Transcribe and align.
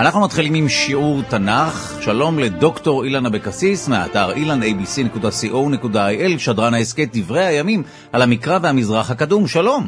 אנחנו 0.00 0.20
מתחילים 0.24 0.54
עם 0.54 0.68
שיעור 0.68 1.16
תנ"ך. 1.30 2.02
שלום 2.06 2.38
לדוקטור 2.38 3.04
אילן 3.04 3.26
אבקסיס 3.26 3.88
מהאתר 3.88 4.28
ilanabc.co.il, 4.42 6.38
שדרן 6.38 6.74
ההסכת 6.74 7.08
דברי 7.16 7.44
הימים 7.44 7.80
על 8.12 8.22
המקרא 8.22 8.58
והמזרח 8.62 9.10
הקדום. 9.10 9.46
שלום. 9.46 9.82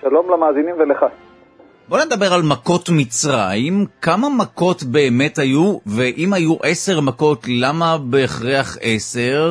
שלום 0.00 0.30
למאזינים 0.30 0.74
ולך. 0.78 1.04
בוא 1.88 1.98
נדבר 1.98 2.30
על 2.34 2.42
מכות 2.52 2.88
מצרים. 2.98 3.86
כמה 4.02 4.28
מכות 4.38 4.82
באמת 4.82 5.38
היו, 5.38 5.78
ואם 5.86 6.32
היו 6.32 6.54
עשר 6.62 7.00
מכות, 7.00 7.40
למה 7.62 7.96
בהכרח 8.10 8.76
עשר? 8.82 9.42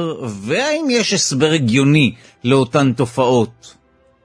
והאם 0.48 0.86
יש 0.90 1.14
הסבר 1.14 1.52
הגיוני 1.56 2.16
לאותן 2.44 2.92
תופעות? 2.98 3.76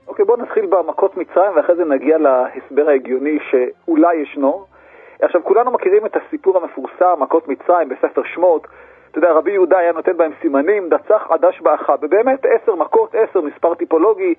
אוקיי, 0.09 0.25
בוא 0.25 0.37
נתחיל 0.37 0.67
במכות 0.67 1.17
מצרים 1.17 1.51
ואחרי 1.57 1.77
זה 1.77 1.85
נגיע 1.85 2.17
להסבר 2.19 2.89
ההגיוני 2.89 3.39
שאולי 3.51 4.17
ישנו. 4.23 4.74
עכשיו, 5.23 5.45
כולנו 5.45 5.71
מכירים 5.71 6.07
את 6.07 6.17
הסיפור 6.17 6.57
המפורסם, 6.57 7.15
מכות 7.19 7.49
מצרים, 7.49 7.89
בספר 7.89 8.23
שמות. 8.35 8.67
אתה 9.11 9.19
יודע, 9.19 9.33
רבי 9.33 9.53
יהודה 9.53 9.79
היה 9.79 9.93
נותן 9.93 10.17
בהם 10.17 10.33
סימנים, 10.41 10.89
דצח 10.89 11.27
עדש 11.31 11.61
באחה. 11.61 11.95
ובאמת 12.03 12.47
עשר 12.47 12.75
מכות, 12.75 13.15
עשר, 13.15 13.41
מספר 13.41 13.75
טיפולוגי, 13.75 14.35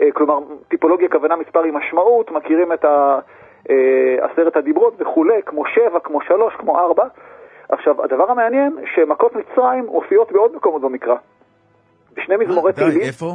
אה, 0.00 0.08
כלומר, 0.12 0.38
טיפולוגיה 0.68 1.06
הכוונה 1.06 1.36
מספר 1.36 1.62
עם 1.62 1.76
משמעות, 1.76 2.30
מכירים 2.30 2.72
את 2.72 2.84
ה, 2.84 3.18
אה, 3.70 4.16
עשרת 4.20 4.56
הדיברות 4.56 4.94
וכולי, 4.98 5.42
כמו 5.46 5.66
שבע, 5.66 6.00
כמו 6.00 6.20
שלוש, 6.20 6.54
כמו 6.54 6.78
ארבע. 6.78 7.04
עכשיו, 7.68 8.04
הדבר 8.04 8.30
המעניין, 8.30 8.76
שמכות 8.94 9.32
מצרים 9.36 9.86
מופיעות 9.86 10.32
בעוד 10.32 10.56
מקומות 10.56 10.82
במקרא. 10.82 11.16
בשני 12.16 12.36
מזמורי 12.36 12.72
תהילים. 12.72 13.00
איפה? 13.00 13.32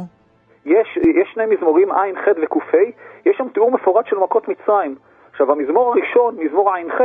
יש, 0.66 0.96
יש 0.96 1.28
שני 1.34 1.46
מזמורים 1.46 1.92
עין, 1.92 2.16
ח' 2.16 2.28
וק"ה, 2.42 2.78
יש 3.26 3.36
שם 3.36 3.48
תיאור 3.48 3.70
מפורט 3.70 4.06
של 4.06 4.16
מכות 4.16 4.48
מצרים. 4.48 4.94
עכשיו, 5.42 5.54
המזמור 5.54 5.94
הראשון, 5.94 6.36
מזמור 6.44 6.70
ע"ח, 6.70 7.00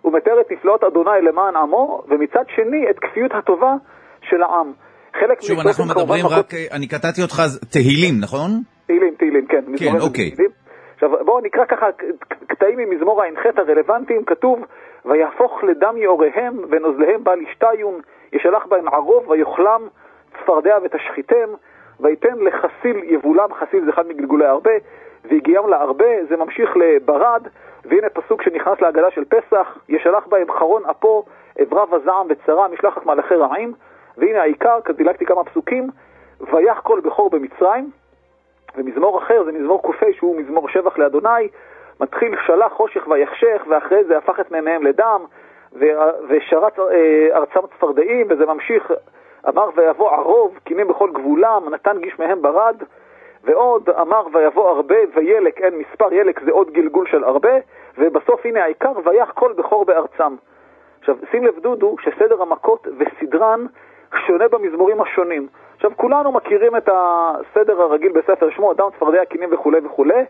הוא 0.00 0.12
מתאר 0.12 0.40
את 0.40 0.52
נפלאות 0.52 0.84
אדוני 0.84 1.22
למען 1.22 1.56
עמו, 1.56 2.02
ומצד 2.08 2.44
שני 2.54 2.90
את 2.90 2.98
כפיות 2.98 3.32
הטובה 3.34 3.72
של 4.22 4.42
העם. 4.42 4.72
חלק 5.20 5.40
שוב, 5.40 5.58
אנחנו 5.66 5.84
מדברים 5.84 6.26
רק, 6.26 6.32
מכות... 6.32 6.54
אני 6.72 6.88
קטעתי 6.88 7.22
אותך, 7.22 7.36
תהילים, 7.72 8.14
נכון? 8.20 8.50
תהילים, 8.86 9.14
תהילים, 9.18 9.46
כן. 9.46 9.64
כן, 9.78 10.00
אוקיי. 10.00 10.30
תהילים. 10.30 10.50
עכשיו, 10.94 11.10
בואו 11.24 11.40
נקרא 11.40 11.64
ככה 11.64 11.86
קטעים 12.46 12.78
ממזמור 12.78 13.22
ע"ח 13.22 13.58
הרלוונטיים, 13.58 14.24
כתוב, 14.24 14.58
ויהפוך 15.04 15.64
לדם 15.64 15.96
יאוריהם 15.96 16.58
ונוזליהם 16.70 17.24
בל 17.24 17.38
ישתיון, 17.50 18.00
ישלח 18.32 18.66
בהם 18.68 18.88
ערוב 18.88 19.28
ויאכלם 19.28 19.82
צפרדע 20.38 20.76
ותשחיתם, 20.84 21.48
ויתן 22.00 22.36
לחסיל 22.46 22.96
יבולם, 23.14 23.48
חסיל 23.60 23.84
זה 23.84 23.90
אחד 23.90 24.06
מגלגולי 24.08 24.46
הרבה, 24.46 24.72
והגיעם 25.24 25.68
להרבה, 25.68 26.24
זה 26.28 26.36
ממשיך 26.36 26.76
לברד, 26.76 27.48
והנה 27.84 28.08
פסוק 28.08 28.42
שנכנס 28.42 28.80
להגדה 28.80 29.10
של 29.10 29.24
פסח, 29.24 29.78
ישלח 29.88 30.26
בהם 30.26 30.52
חרון 30.52 30.82
אפו, 30.90 31.24
אברה 31.62 31.84
וזעם 31.92 32.26
וצרה, 32.28 32.68
משלחת 32.68 33.06
מלאכי 33.06 33.34
רעים, 33.34 33.74
והנה 34.16 34.42
העיקר, 34.42 34.78
דילגתי 34.96 35.26
כמה 35.26 35.44
פסוקים, 35.44 35.90
ויח 36.52 36.80
כל 36.80 37.00
בכור 37.00 37.30
במצרים, 37.30 37.90
ומזמור 38.76 39.18
אחר 39.18 39.44
זה 39.44 39.52
מזמור 39.52 39.82
ק"ה 39.82 40.06
שהוא 40.12 40.36
מזמור 40.36 40.68
שבח 40.68 40.98
לאדוני, 40.98 41.48
מתחיל 42.00 42.34
שלח 42.46 42.72
חושך 42.72 43.08
ויחשך, 43.08 43.62
ואחרי 43.68 44.04
זה 44.04 44.18
הפך 44.18 44.40
את 44.40 44.50
מימיהם 44.50 44.82
לדם, 44.82 45.24
ושרת 46.28 46.78
אה, 46.78 47.28
ארצם 47.32 47.60
צפרדעים, 47.76 48.26
וזה 48.30 48.46
ממשיך, 48.46 48.92
אמר 49.48 49.68
ויבוא 49.76 50.10
ערוב, 50.10 50.58
קינים 50.64 50.88
בכל 50.88 51.10
גבולם, 51.12 51.68
נתן 51.74 52.00
גיש 52.00 52.18
מהם 52.18 52.42
ברד, 52.42 52.76
ועוד 53.44 53.90
אמר 53.90 54.26
ויבוא 54.32 54.70
הרבה 54.70 54.96
וילק, 55.16 55.60
אין 55.60 55.78
מספר, 55.78 56.12
ילק 56.12 56.40
זה 56.44 56.50
עוד 56.50 56.70
גלגול 56.70 57.06
של 57.06 57.24
הרבה, 57.24 57.52
ובסוף 57.98 58.46
הנה 58.46 58.64
העיקר, 58.64 58.92
ויח 59.04 59.32
כל 59.32 59.52
בכור 59.52 59.84
בארצם. 59.84 60.34
עכשיו, 61.00 61.16
שים 61.30 61.44
לב 61.44 61.58
דודו 61.58 61.96
שסדר 62.00 62.42
המכות 62.42 62.86
וסדרן 62.98 63.66
שונה 64.26 64.48
במזמורים 64.48 65.00
השונים. 65.00 65.48
עכשיו, 65.76 65.90
כולנו 65.96 66.32
מכירים 66.32 66.76
את 66.76 66.88
הסדר 66.92 67.82
הרגיל 67.82 68.12
בספר 68.12 68.50
שמו, 68.50 68.72
אדם, 68.72 68.88
צפרדע, 68.96 69.24
קינים 69.24 69.48
וכולי 69.52 69.78
וכולי, 69.84 70.24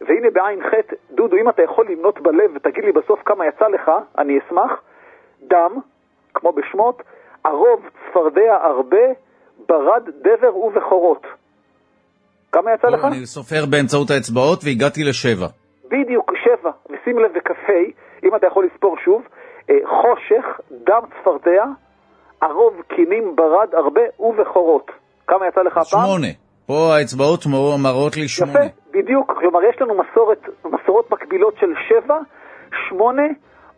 והנה 0.00 0.30
בעין 0.30 0.62
ח', 0.62 0.74
דודו, 1.10 1.36
אם 1.36 1.48
אתה 1.48 1.62
יכול 1.62 1.86
למנות 1.88 2.20
בלב 2.20 2.50
ותגיד 2.54 2.84
לי 2.84 2.92
בסוף 2.92 3.22
כמה 3.24 3.46
יצא 3.46 3.68
לך, 3.68 3.90
אני 4.18 4.38
אשמח. 4.38 4.82
דם, 5.42 5.76
כמו 6.34 6.52
בשמות, 6.52 7.02
ערוב, 7.44 7.88
צפרדע, 8.08 8.58
הרבה, 8.62 9.06
ברד, 9.68 10.08
דבר 10.22 10.56
ובכורות. 10.56 11.26
כמה 12.52 12.72
יצא 12.74 12.88
לך? 12.88 13.04
אני 13.04 13.26
סופר 13.26 13.66
באמצעות 13.70 14.10
האצבעות 14.10 14.64
והגעתי 14.64 15.04
לשבע. 15.04 15.46
בדיוק, 15.84 16.32
שבע. 16.44 16.70
ושים 16.90 17.18
לב 17.18 17.32
בכ"ה, 17.34 17.72
אם 18.24 18.36
אתה 18.36 18.46
יכול 18.46 18.68
לספור 18.72 18.96
שוב, 19.04 19.22
אה, 19.70 19.74
חושך, 19.84 20.60
דם 20.70 21.00
צפרדע, 21.20 21.64
ערוב, 22.40 22.74
קינים, 22.96 23.36
ברד, 23.36 23.68
הרבה 23.72 24.00
ובכורות. 24.20 24.90
כמה 25.26 25.46
יצא 25.48 25.62
לך 25.62 25.76
הפעם? 25.76 26.06
שמונה. 26.06 26.28
פה 26.66 26.96
האצבעות 26.96 27.46
מראות 27.82 28.16
לי 28.16 28.28
שמונה. 28.28 28.52
יפה, 28.52 28.74
בדיוק. 28.90 29.32
כלומר, 29.38 29.64
יש 29.64 29.76
לנו 29.80 29.94
מסורת, 29.94 30.48
מסורות 30.64 31.10
מקבילות 31.10 31.54
של 31.60 31.72
שבע, 31.88 32.18
שמונה 32.88 33.26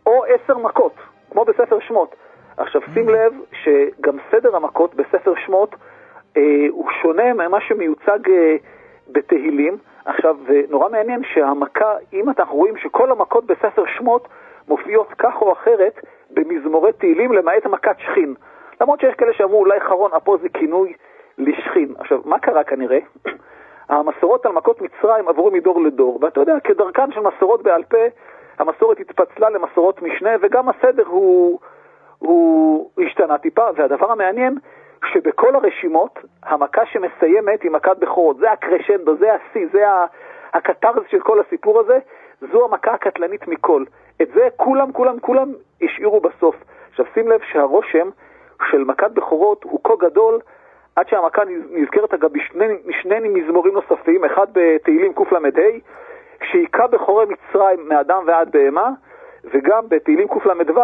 או 0.05 0.23
עשר 0.23 0.57
מכות, 0.57 0.95
כמו 1.31 1.45
בספר 1.45 1.77
שמות. 1.87 2.15
עכשיו, 2.57 2.81
שים 2.93 3.09
mm. 3.09 3.11
לב 3.11 3.33
שגם 3.63 4.17
סדר 4.31 4.55
המכות 4.55 4.95
בספר 4.95 5.33
שמות 5.45 5.75
הוא 6.69 6.89
שונה 7.01 7.33
ממה 7.33 7.61
שמיוצג 7.61 8.29
אה, 8.29 8.55
בתהילים. 9.07 9.77
עכשיו, 10.05 10.37
זה 10.47 10.61
נורא 10.69 10.89
מעניין 10.89 11.21
שהמכה, 11.33 11.93
אם 12.13 12.29
אנחנו 12.29 12.55
רואים 12.55 12.77
שכל 12.77 13.11
המכות 13.11 13.45
בספר 13.45 13.83
שמות 13.97 14.27
מופיעות 14.67 15.07
כך 15.17 15.41
או 15.41 15.53
אחרת 15.53 15.99
במזמורי 16.31 16.93
תהילים, 16.93 17.31
למעט 17.31 17.65
מכת 17.65 17.95
שכין. 17.99 18.33
למרות 18.81 18.99
שיש 18.99 19.15
כאלה 19.15 19.33
שאמרו 19.33 19.59
אולי 19.59 19.79
חרון 19.79 20.11
אפו 20.17 20.37
זה 20.37 20.49
כינוי 20.49 20.93
לשכין. 21.37 21.93
עכשיו, 21.97 22.21
מה 22.25 22.39
קרה 22.39 22.63
כנראה? 22.63 22.99
המסורות 23.89 24.45
על 24.45 24.51
מכות 24.51 24.81
מצרים 24.81 25.27
עברו 25.27 25.51
מדור 25.51 25.81
לדור, 25.81 26.19
ואתה 26.21 26.39
יודע, 26.39 26.59
כדרכן 26.59 27.11
של 27.11 27.19
מסורות 27.19 27.63
בעל 27.63 27.83
פה, 27.83 27.97
המסורת 28.59 28.99
התפצלה 28.99 29.49
למסורות 29.49 30.01
משנה, 30.01 30.29
וגם 30.41 30.69
הסדר 30.69 31.07
הוא, 31.07 31.59
הוא 32.19 32.89
השתנה 33.05 33.37
טיפה, 33.37 33.65
והדבר 33.75 34.11
המעניין, 34.11 34.57
שבכל 35.13 35.55
הרשימות, 35.55 36.19
המכה 36.43 36.85
שמסיימת 36.85 37.63
היא 37.63 37.71
מכת 37.71 37.97
בכורות. 37.99 38.37
זה 38.37 38.51
הקרשנדו, 38.51 39.15
זה 39.17 39.33
השיא, 39.33 39.67
זה 39.71 39.83
הקתרז 40.53 41.03
של 41.09 41.19
כל 41.19 41.39
הסיפור 41.39 41.79
הזה, 41.79 41.99
זו 42.51 42.65
המכה 42.65 42.93
הקטלנית 42.93 43.47
מכל. 43.47 43.83
את 44.21 44.27
זה 44.33 44.47
כולם, 44.55 44.91
כולם, 44.91 45.19
כולם 45.19 45.53
השאירו 45.81 46.19
בסוף. 46.19 46.55
עכשיו 46.89 47.05
שים 47.13 47.27
לב 47.27 47.41
שהרושם 47.51 48.09
של 48.69 48.83
מכת 48.83 49.11
בכורות 49.11 49.63
הוא 49.63 49.79
כה 49.83 49.95
גדול, 49.99 50.39
עד 50.95 51.07
שהמכה 51.07 51.41
נזכרת 51.71 52.13
אגב 52.13 52.33
בשני, 52.33 52.65
בשני 52.85 53.29
מזמורים 53.29 53.73
נוספים, 53.73 54.25
אחד 54.25 54.47
בתהילים 54.53 55.13
קל"ה, 55.13 55.69
שהיכה 56.43 56.87
בכורי 56.87 57.25
מצרים 57.25 57.89
מאדם 57.89 58.23
ועד 58.25 58.51
בהמה, 58.51 58.89
וגם 59.43 59.89
בתהילים 59.89 60.27
קל"ו, 60.27 60.81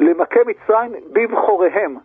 למכה 0.00 0.40
מצרים 0.46 0.92
בבחוריהם. 1.12 1.96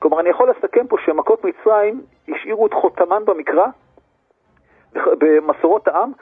כלומר, 0.00 0.20
אני 0.20 0.28
יכול 0.28 0.50
לסכם 0.50 0.86
פה 0.86 0.96
שמכות 1.04 1.44
מצרים 1.44 2.00
השאירו 2.28 2.66
את 2.66 2.74
חותמן 2.74 3.24
במקרא, 3.24 3.66
במסורות 4.94 5.88
העם, 5.88 6.12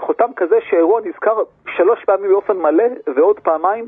חותם 0.00 0.30
כזה 0.36 0.56
שהאירוע 0.60 1.00
נזכר 1.04 1.42
שלוש 1.76 2.04
פעמים 2.04 2.30
באופן 2.30 2.56
מלא, 2.56 2.84
ועוד 3.16 3.40
פעמיים 3.40 3.86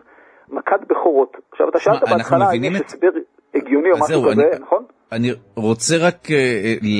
מכת 0.48 0.80
בכורות. 0.86 1.36
עכשיו, 1.52 1.68
אתה 1.68 1.78
שאלת 1.78 2.02
בהתחלה 2.02 2.44
האם 2.44 2.64
יש 2.64 2.80
הסבר 2.80 3.10
הגיוני 3.54 3.92
או 3.92 3.96
משהו 3.96 4.22
כזה, 4.30 4.50
נכון? 4.60 4.79
אני 5.12 5.28
רוצה 5.56 5.94
רק 6.06 6.20
uh, 6.26 6.32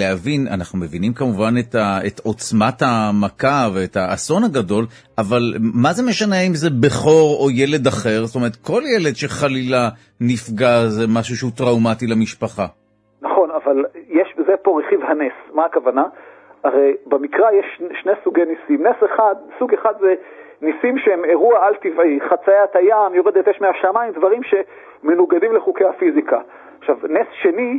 להבין, 0.01 0.41
אנחנו 0.55 0.79
מבינים 0.79 1.13
כמובן 1.13 1.55
את, 1.61 1.75
ה, 1.75 1.99
את 2.07 2.19
עוצמת 2.29 2.79
המכה 2.83 3.63
ואת 3.75 3.97
האסון 3.97 4.43
הגדול, 4.45 4.85
אבל 5.19 5.43
מה 5.83 5.91
זה 5.97 6.03
משנה 6.11 6.39
אם 6.47 6.55
זה 6.63 6.69
בכור 6.83 7.29
או 7.41 7.47
ילד 7.61 7.87
אחר? 7.87 8.19
זאת 8.25 8.37
אומרת, 8.39 8.57
כל 8.57 8.83
ילד 8.95 9.15
שחלילה 9.23 9.85
נפגע 10.21 10.75
זה 10.97 11.05
משהו 11.19 11.35
שהוא 11.37 11.53
טראומטי 11.61 12.07
למשפחה. 12.13 12.67
נכון, 13.23 13.49
אבל 13.51 13.77
יש 14.09 14.29
בזה 14.39 14.55
פה 14.63 14.81
רכיב 14.81 15.01
הנס. 15.09 15.37
מה 15.55 15.65
הכוונה? 15.65 16.05
הרי 16.65 16.91
במקרא 17.07 17.47
יש 17.59 17.83
שני 18.03 18.13
סוגי 18.25 18.45
ניסים. 18.53 18.87
נס 18.87 18.99
אחד, 19.09 19.35
סוג 19.59 19.75
אחד 19.75 19.95
זה 20.01 20.15
ניסים 20.63 20.99
שהם 20.99 21.25
אירוע 21.25 21.67
על-טבעי, 21.67 22.19
חציית 22.29 22.77
הים, 22.77 23.15
יורדת 23.15 23.49
אש 23.49 23.61
מהשמיים, 23.61 24.13
דברים 24.13 24.41
שמנוגדים 24.51 25.53
לחוקי 25.57 25.85
הפיזיקה. 25.85 26.41
עכשיו, 26.79 26.97
נס 27.09 27.29
שני 27.43 27.79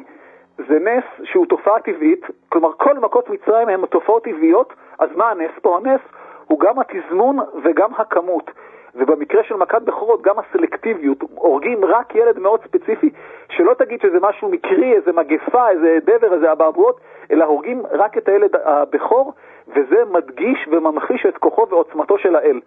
זה 0.67 0.79
נס 0.79 1.03
שהוא 1.23 1.45
תופעה 1.45 1.79
טבעית, 1.79 2.25
כלומר 2.49 2.71
כל 2.77 2.93
מכות 2.93 3.29
מצרים 3.29 3.69
הן 3.69 3.85
תופעות 3.85 4.23
טבעיות, 4.23 4.73
אז 4.99 5.09
מה 5.15 5.29
הנס 5.29 5.51
פה? 5.61 5.77
הנס 5.77 6.01
הוא 6.47 6.59
גם 6.59 6.79
התזמון 6.79 7.37
וגם 7.63 7.89
הכמות. 7.97 8.51
ובמקרה 8.95 9.43
של 9.43 9.55
מכת 9.55 9.81
בכורות 9.81 10.21
גם 10.21 10.35
הסלקטיביות, 10.39 11.17
הורגים 11.35 11.85
רק 11.85 12.15
ילד 12.15 12.39
מאוד 12.39 12.63
ספציפי, 12.63 13.09
שלא 13.49 13.73
תגיד 13.73 14.01
שזה 14.01 14.17
משהו 14.21 14.49
מקרי, 14.49 14.93
איזה 14.93 15.11
מגפה, 15.11 15.69
איזה 15.69 15.97
דבר, 16.03 16.33
איזה 16.33 16.51
אבעבועות, 16.51 16.99
אלא 17.31 17.45
הורגים 17.45 17.83
רק 17.91 18.17
את 18.17 18.27
הילד 18.27 18.55
הבכור, 18.63 19.33
וזה 19.67 20.03
מדגיש 20.11 20.67
וממחיש 20.71 21.25
את 21.25 21.37
כוחו 21.37 21.67
ועוצמתו 21.69 22.17
של 22.17 22.35
האל. 22.35 22.59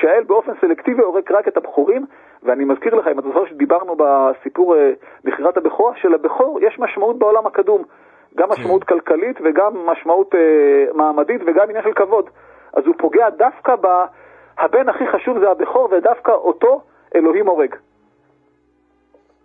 שהאל 0.00 0.24
באופן 0.24 0.52
סלקטיבי 0.60 1.02
הורג 1.02 1.32
רק 1.32 1.48
את 1.48 1.56
הבחורים, 1.56 2.06
ואני 2.42 2.64
מזכיר 2.64 2.94
לך, 2.94 3.06
אם 3.06 3.18
אתה 3.18 3.28
זוכר 3.28 3.46
שדיברנו 3.46 3.96
בסיפור 3.96 4.74
מכירת 5.24 5.56
הבכורה, 5.56 5.92
שלבכור 5.96 6.58
יש 6.62 6.78
משמעות 6.78 7.18
בעולם 7.18 7.46
הקדום. 7.46 7.82
גם 8.36 8.48
כן. 8.48 8.52
משמעות 8.52 8.84
כלכלית 8.84 9.36
וגם 9.44 9.72
משמעות 9.86 10.34
אה, 10.34 10.40
מעמדית 10.94 11.40
וגם 11.46 11.68
עניין 11.68 11.84
של 11.84 11.92
כבוד. 11.92 12.24
אז 12.76 12.82
הוא 12.86 12.94
פוגע 12.98 13.30
דווקא 13.30 13.76
ב... 13.76 13.86
הבן 14.58 14.88
הכי 14.88 15.04
חשוב 15.12 15.38
זה 15.38 15.50
הבכור, 15.50 15.88
ודווקא 15.92 16.32
אותו 16.32 16.80
אלוהים 17.16 17.46
הורג. 17.46 17.74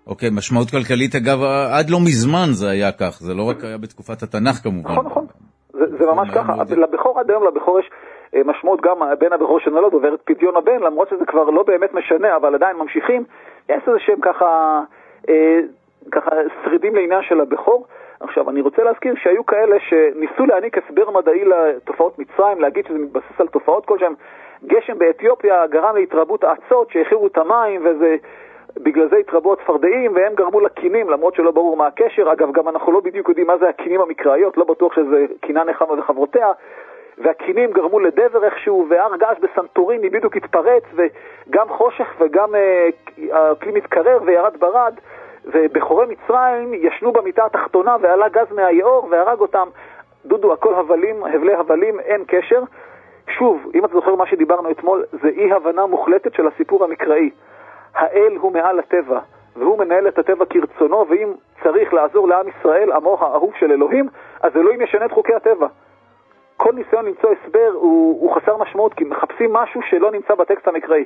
אוקיי, 0.08 0.30
okay, 0.30 0.32
משמעות 0.38 0.70
כלכלית, 0.70 1.16
אגב, 1.16 1.38
עד 1.78 1.90
לא 1.90 2.00
מזמן 2.00 2.48
זה 2.52 2.70
היה 2.70 2.92
כך, 2.92 3.20
זה 3.20 3.34
לא 3.34 3.44
רק 3.50 3.64
היה 3.64 3.78
בתקופת 3.78 4.24
התנ"ך 4.24 4.56
כמובן. 4.64 4.92
נכון, 4.92 5.06
נכון, 5.06 5.26
זה, 5.74 5.86
זה 6.00 6.06
ממש 6.06 6.30
ככה. 6.36 6.54
לבכור 6.78 7.20
עד 7.20 7.30
היום, 7.30 7.44
לבכור 7.48 7.80
יש 7.80 7.86
אה, 7.86 8.21
משמעות 8.46 8.82
גם 8.82 8.98
בן 9.20 9.34
הבכור 9.34 9.60
שנולד 9.60 9.94
עובר 9.94 10.14
את 10.14 10.22
פדיון 10.26 10.56
הבן, 10.56 10.80
למרות 10.80 11.10
שזה 11.10 11.26
כבר 11.26 11.50
לא 11.50 11.64
באמת 11.64 11.94
משנה, 11.94 12.36
אבל 12.36 12.56
עדיין 12.56 12.78
ממשיכים. 12.78 13.24
יש 13.70 13.84
איזה 13.88 14.00
שהם 14.00 14.22
ככה, 14.22 14.82
אה, 15.30 15.60
ככה 16.12 16.32
שרידים 16.64 16.96
לעניין 16.96 17.22
של 17.22 17.42
הבכור. 17.42 17.86
עכשיו, 18.20 18.50
אני 18.50 18.62
רוצה 18.62 18.84
להזכיר 18.84 19.14
שהיו 19.16 19.46
כאלה 19.46 19.80
שניסו 19.80 20.46
להעניק 20.46 20.78
הסבר 20.78 21.10
מדעי 21.10 21.46
לתופעות 21.46 22.20
מצרים, 22.20 22.62
להגיד 22.62 22.86
שזה 22.88 22.98
מתבסס 22.98 23.40
על 23.40 23.48
תופעות 23.48 23.86
כלשהן. 23.86 24.14
גשם 24.68 24.98
באתיופיה 24.98 25.68
גרם 25.68 25.96
להתרבות 25.96 26.44
האצות 26.44 26.90
שהכירו 26.92 27.28
את 27.28 27.38
המים, 27.38 27.86
ובגלל 27.86 29.10
זה 29.10 29.18
התרבו 29.18 29.54
הצפרדעים, 29.54 30.16
והם 30.16 30.36
גרמו 30.36 30.60
לקינים, 30.60 31.10
למרות 31.10 31.36
שלא 31.36 31.52
ברור 31.52 31.78
מה 31.78 31.88
הקשר. 31.88 32.32
אגב, 32.32 32.52
גם 32.52 32.70
אנחנו 32.70 32.92
לא 32.92 33.00
בדיוק 33.00 33.30
יודעים 33.30 33.48
מה 33.48 33.58
זה 33.58 33.70
הקינים 33.70 34.02
המקראיות, 34.02 34.58
לא 34.58 34.64
בטוח 34.64 34.96
שזה 34.96 35.26
קינה 35.42 35.64
נחמה 35.64 35.94
וחברותיה. 36.00 36.48
והקינים 37.18 37.72
גרמו 37.72 38.00
לדבר 38.00 38.44
איכשהו, 38.44 38.88
והר 38.90 39.16
געש 39.16 39.38
בסנטוריני 39.40 40.10
בדיוק 40.10 40.38
התפרץ, 40.38 40.84
וגם 40.94 41.70
חושך 41.70 42.08
וגם 42.20 42.56
אה, 42.56 42.90
האקלים 43.32 43.76
התקרר 43.76 44.20
וירד 44.26 44.58
ברד. 44.60 44.94
ובחורי 45.46 46.06
מצרים 46.06 46.74
ישנו 46.74 47.12
במיטה 47.12 47.46
התחתונה 47.46 47.96
ועלה 48.02 48.30
גז 48.30 48.52
מהיאור 48.52 49.08
והרג 49.12 49.40
אותם. 49.40 49.68
דודו, 50.26 50.54
הכל 50.54 50.74
הבלים, 50.76 51.24
הבלי 51.24 51.54
הבלים, 51.54 52.00
אין 52.00 52.24
קשר. 52.28 52.64
שוב, 53.30 53.72
אם 53.76 53.86
אתה 53.86 53.94
זוכר 53.94 54.16
מה 54.16 54.28
שדיברנו 54.28 54.72
אתמול, 54.72 55.06
זה 55.12 55.28
אי 55.28 55.54
הבנה 55.54 55.86
מוחלטת 55.86 56.34
של 56.34 56.48
הסיפור 56.48 56.84
המקראי. 56.84 57.30
האל 57.96 58.38
הוא 58.42 58.52
מעל 58.52 58.80
הטבע, 58.80 59.20
והוא 59.56 59.80
מנהל 59.80 60.08
את 60.08 60.20
הטבע 60.20 60.46
כרצונו, 60.46 61.06
ואם 61.10 61.34
צריך 61.64 61.94
לעזור 61.94 62.28
לעם 62.28 62.46
ישראל, 62.48 62.92
עמו 62.92 63.18
האהוב 63.22 63.54
של 63.60 63.72
אלוהים, 63.72 64.08
אז 64.42 64.56
אלוהים 64.56 64.82
ישנה 64.82 65.06
את 65.06 65.12
חוקי 65.12 65.34
הטבע. 65.34 65.68
כל 66.64 66.74
ניסיון 66.76 67.06
למצוא 67.06 67.30
הסבר 67.36 67.72
הוא, 67.74 68.22
הוא 68.22 68.36
חסר 68.36 68.58
משמעות, 68.58 68.94
כי 68.94 69.04
מחפשים 69.04 69.54
משהו 69.54 69.82
שלא 69.90 70.12
נמצא 70.12 70.34
בטקסט 70.36 70.68
המקראי. 70.68 71.04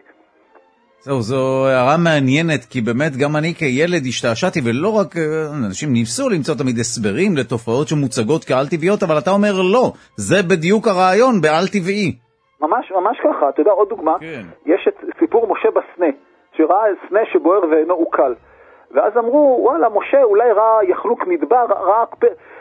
זהו, 0.99 1.21
זו 1.21 1.67
הערה 1.67 1.97
מעניינת, 1.97 2.63
כי 2.71 2.81
באמת 2.81 3.13
גם 3.21 3.35
אני 3.39 3.53
כילד 3.59 4.03
השתעשעתי, 4.07 4.59
ולא 4.65 4.89
רק 4.99 5.17
אה, 5.17 5.23
אנשים 5.67 5.89
ניסו 5.93 6.29
למצוא 6.29 6.55
תמיד 6.55 6.77
הסברים 6.79 7.31
לתופעות 7.39 7.87
שמוצגות 7.87 8.41
כעל 8.47 8.67
טבעיות, 8.73 9.03
אבל 9.03 9.17
אתה 9.21 9.31
אומר 9.37 9.55
לא, 9.75 9.85
זה 10.27 10.39
בדיוק 10.51 10.87
הרעיון 10.87 11.33
בעל 11.43 11.65
טבעי. 11.75 12.09
ממש, 12.61 12.91
ממש 12.97 13.17
ככה. 13.25 13.49
אתה 13.49 13.61
יודע, 13.61 13.71
עוד 13.71 13.89
דוגמה, 13.89 14.15
כן. 14.19 14.45
יש 14.65 14.87
את 14.87 14.97
סיפור 15.19 15.47
משה 15.51 15.69
בסנה, 15.77 16.11
שראה 16.57 16.83
סנה 17.09 17.19
שבוער 17.33 17.61
ואינו 17.69 17.93
עוקל. 17.93 18.33
ואז 18.91 19.13
אמרו, 19.17 19.59
וואלה, 19.61 19.87
משה 19.89 20.23
אולי 20.23 20.51
ראה 20.51 20.83
יחלוק 20.83 21.27
מדבר, 21.27 21.65
ראה 21.69 22.03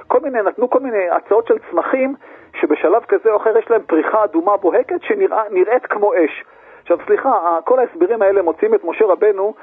כל 0.07 0.21
מיני, 0.21 0.39
נתנו 0.43 0.71
כל 0.71 0.81
מיני 0.81 1.05
הצעות 1.17 1.47
של 1.47 1.55
צמחים, 1.71 2.15
שבשלב 2.61 3.05
כזה 3.09 3.31
או 3.31 3.37
אחר 3.37 3.59
יש 3.59 3.71
להם 3.71 3.83
פריחה 3.87 4.25
אדומה 4.25 4.57
בוהקת 4.57 5.03
שנראית 5.03 5.87
כמו 5.87 6.13
אש. 6.15 6.45
עכשיו, 6.83 6.99
סליחה, 7.07 7.59
כל 7.65 7.79
ההסברים 7.79 8.23
האלה 8.23 8.43
מוצאים 8.43 8.75
את 8.75 8.85
משה 8.85 9.05
רבנו 9.05 9.55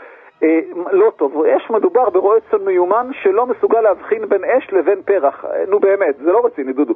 אה, 0.43 0.59
לא 0.91 1.11
טוב. 1.17 1.31
יש 1.55 1.63
מדובר 1.69 2.09
ברועה 2.09 2.39
צאן 2.51 2.65
מיומן 2.65 3.07
שלא 3.23 3.47
מסוגל 3.47 3.81
להבחין 3.81 4.29
בין 4.29 4.43
אש 4.43 4.73
לבין 4.73 5.01
פרח. 5.05 5.45
אה, 5.45 5.65
נו 5.69 5.79
באמת, 5.79 6.15
זה 6.17 6.31
לא 6.31 6.41
רציני, 6.45 6.73
דודו. 6.73 6.93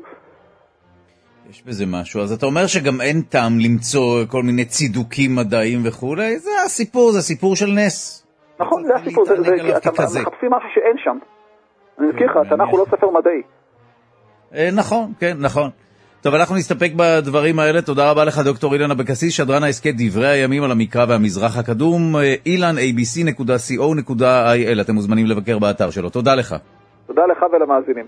יש 1.50 1.64
בזה 1.64 1.86
משהו. 1.86 2.22
אז 2.22 2.32
אתה 2.32 2.46
אומר 2.46 2.68
שגם 2.68 3.02
אין 3.02 3.22
טעם 3.22 3.54
למצוא 3.60 4.26
כל 4.32 4.44
מיני 4.44 4.66
צידוקים 4.66 5.36
מדעיים 5.36 5.80
וכולי, 5.88 6.40
זה 6.40 6.52
הסיפור, 6.66 7.12
זה 7.12 7.22
סיפור 7.22 7.56
של 7.56 7.66
נס. 7.66 8.26
נכון, 8.60 8.84
זה 8.86 8.96
הסיפור, 8.96 9.26
זה, 9.26 9.36
זה, 9.36 9.78
אתה 9.78 9.90
מחפשים 9.92 10.52
משהו 10.52 10.70
שאין 10.74 10.98
שם. 10.98 11.18
אני 12.00 12.08
מזכיר 12.08 12.28
לך, 12.28 12.34
כן, 12.34 12.40
התנ"ך 12.40 12.70
הוא 12.70 12.80
לא 12.80 12.86
ספר 12.86 13.10
מדעי. 13.10 13.42
אה, 14.56 14.70
נכון, 14.78 15.14
כן, 15.20 15.34
נכון. 15.40 15.70
טוב, 16.26 16.36
אנחנו 16.36 16.56
נסתפק 16.56 16.92
בדברים 16.96 17.60
האלה. 17.60 17.82
תודה 17.82 18.12
רבה 18.12 18.26
לך, 18.26 18.40
דוקטור 18.40 18.74
אילן 18.74 18.92
אבקסיס, 18.92 19.34
שדרן 19.34 19.64
ההסכת 19.64 19.94
דברי 19.98 20.28
הימים 20.28 20.64
על 20.64 20.72
המקרא 20.72 21.06
והמזרח 21.10 21.58
הקדום, 21.58 22.16
אילן, 22.46 22.76
abc.co.il. 22.78 24.22
אתם 24.82 24.96
מוזמנים 24.96 25.26
לבקר 25.26 25.60
באתר 25.60 25.90
שלו. 25.90 26.10
תודה 26.10 26.36
לך. 26.36 26.56
תודה 27.08 27.26
לך 27.26 27.46
ולמאזינים. 27.54 28.06